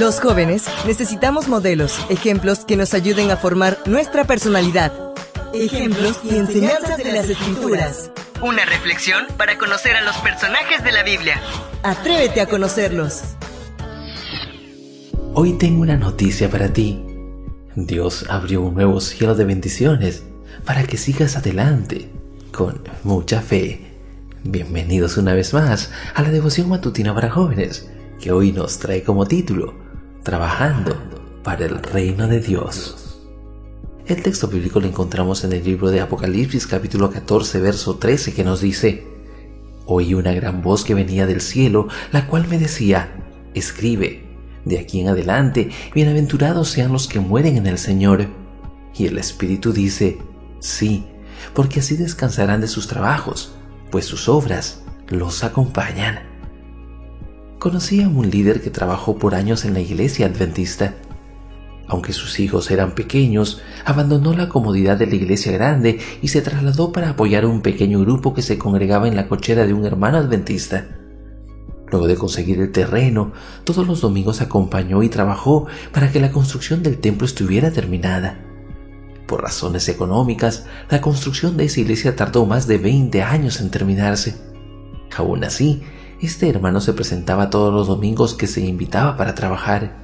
[0.00, 4.90] Los jóvenes necesitamos modelos, ejemplos que nos ayuden a formar nuestra personalidad.
[5.52, 8.10] Ejemplos y enseñanzas de las escrituras.
[8.40, 11.38] Una reflexión para conocer a los personajes de la Biblia.
[11.82, 13.22] Atrévete a conocerlos.
[15.34, 17.04] Hoy tengo una noticia para ti.
[17.76, 20.24] Dios abrió un nuevo cielo de bendiciones
[20.64, 22.08] para que sigas adelante
[22.50, 23.92] con mucha fe.
[24.42, 27.90] Bienvenidos una vez más a la devoción matutina para jóvenes,
[28.20, 29.81] que hoy nos trae como título,
[30.22, 30.96] Trabajando
[31.42, 33.20] para el reino de Dios.
[34.06, 38.44] El texto bíblico lo encontramos en el libro de Apocalipsis capítulo 14 verso 13 que
[38.44, 39.06] nos dice,
[39.86, 43.12] Oí una gran voz que venía del cielo, la cual me decía,
[43.54, 44.24] escribe,
[44.64, 48.26] de aquí en adelante, bienaventurados sean los que mueren en el Señor.
[48.94, 50.18] Y el Espíritu dice,
[50.60, 51.04] sí,
[51.52, 53.56] porque así descansarán de sus trabajos
[53.92, 56.31] pues sus obras los acompañan.
[57.62, 60.96] Conocí a un líder que trabajó por años en la iglesia adventista.
[61.86, 66.90] Aunque sus hijos eran pequeños, abandonó la comodidad de la iglesia grande y se trasladó
[66.90, 70.18] para apoyar a un pequeño grupo que se congregaba en la cochera de un hermano
[70.18, 70.88] adventista.
[71.88, 73.30] Luego de conseguir el terreno,
[73.62, 78.40] todos los domingos acompañó y trabajó para que la construcción del templo estuviera terminada.
[79.28, 84.34] Por razones económicas, la construcción de esa iglesia tardó más de 20 años en terminarse.
[85.16, 85.84] Aún así,
[86.26, 89.96] este hermano se presentaba todos los domingos que se invitaba para trabajar.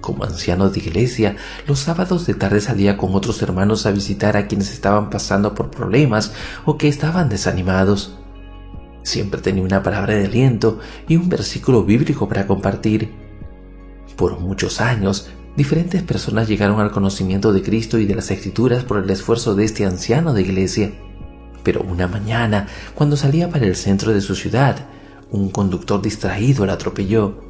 [0.00, 1.36] Como anciano de iglesia,
[1.68, 5.70] los sábados de tarde salía con otros hermanos a visitar a quienes estaban pasando por
[5.70, 6.32] problemas
[6.64, 8.18] o que estaban desanimados.
[9.04, 13.12] Siempre tenía una palabra de aliento y un versículo bíblico para compartir.
[14.16, 18.98] Por muchos años diferentes personas llegaron al conocimiento de Cristo y de las Escrituras por
[18.98, 20.92] el esfuerzo de este anciano de iglesia.
[21.62, 24.84] Pero una mañana, cuando salía para el centro de su ciudad,
[25.32, 27.42] un conductor distraído la atropelló.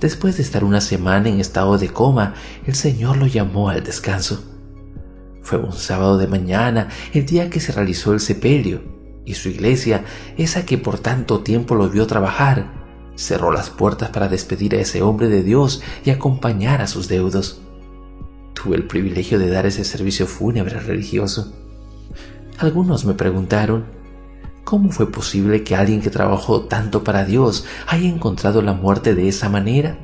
[0.00, 4.42] Después de estar una semana en estado de coma, el Señor lo llamó al descanso.
[5.42, 8.82] Fue un sábado de mañana, el día que se realizó el sepelio,
[9.24, 10.04] y su iglesia,
[10.36, 12.72] esa que por tanto tiempo lo vio trabajar,
[13.16, 17.60] cerró las puertas para despedir a ese hombre de Dios y acompañar a sus deudos.
[18.54, 21.52] Tuve el privilegio de dar ese servicio fúnebre religioso.
[22.58, 24.01] Algunos me preguntaron,
[24.64, 29.28] ¿cómo fue posible que alguien que trabajó tanto para Dios haya encontrado la muerte de
[29.28, 29.98] esa manera?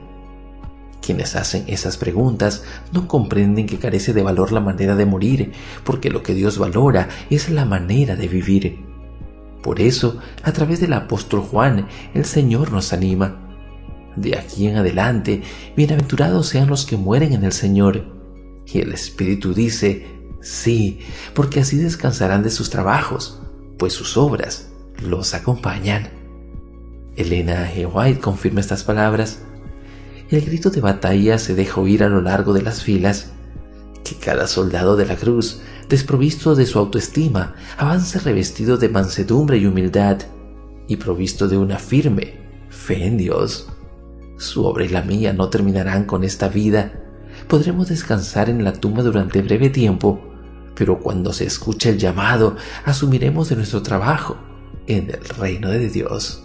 [1.00, 5.52] Quienes hacen esas preguntas no comprenden que carece de valor la manera de morir,
[5.84, 8.84] porque lo que Dios valora es la manera de vivir.
[9.62, 13.36] Por eso, a través del apóstol Juan, el Señor nos anima.
[14.16, 15.42] De aquí en adelante,
[15.76, 18.04] bienaventurados sean los que mueren en el Señor.
[18.66, 20.06] Y el Espíritu dice,
[20.42, 21.00] sí,
[21.34, 23.40] porque así descansarán de sus trabajos,
[23.78, 24.70] pues sus obras
[25.02, 26.10] los acompañan.
[27.16, 27.88] Elena G.
[27.92, 29.40] White confirma estas palabras.
[30.30, 33.32] El grito de batalla se deja oír a lo largo de las filas,
[34.04, 39.66] que cada soldado de la cruz desprovisto de su autoestima, avance revestido de mansedumbre y
[39.66, 40.18] humildad,
[40.86, 42.34] y provisto de una firme
[42.68, 43.68] fe en Dios.
[44.36, 46.92] Su obra y la mía no terminarán con esta vida.
[47.48, 50.20] Podremos descansar en la tumba durante breve tiempo,
[50.78, 54.36] pero cuando se escuche el llamado, asumiremos de nuestro trabajo
[54.86, 56.44] en el reino de Dios.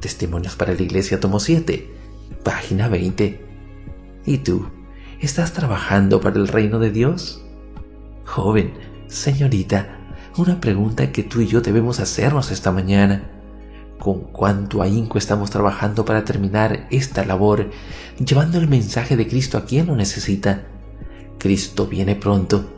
[0.00, 1.86] Testimonios para la Iglesia, tomo 7,
[2.42, 3.44] página 20.
[4.24, 4.70] ¿Y tú?
[5.20, 7.44] ¿Estás trabajando para el reino de Dios?
[8.24, 8.72] Joven,
[9.06, 9.98] señorita,
[10.38, 13.30] una pregunta que tú y yo debemos hacernos esta mañana.
[13.98, 17.68] ¿Con cuánto ahínco estamos trabajando para terminar esta labor,
[18.24, 20.68] llevando el mensaje de Cristo a quien lo necesita?
[21.38, 22.77] Cristo viene pronto.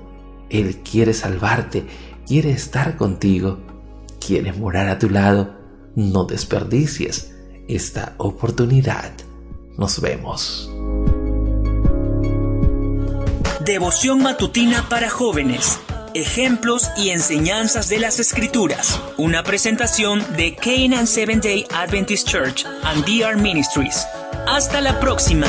[0.50, 1.86] Él quiere salvarte,
[2.26, 3.58] quiere estar contigo,
[4.24, 5.54] quiere morar a tu lado.
[5.94, 7.32] No desperdicies
[7.68, 9.12] esta oportunidad.
[9.76, 10.70] Nos vemos.
[13.64, 15.78] Devoción matutina para jóvenes.
[16.14, 19.00] Ejemplos y enseñanzas de las Escrituras.
[19.16, 24.06] Una presentación de Canaan Seventh Day Adventist Church and DR Ministries.
[24.48, 25.46] Hasta la próxima.